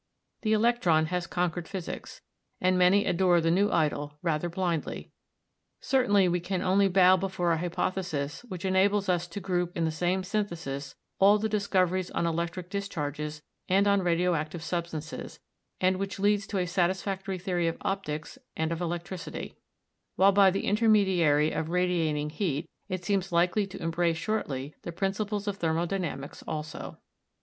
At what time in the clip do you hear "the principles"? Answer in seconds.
24.81-25.47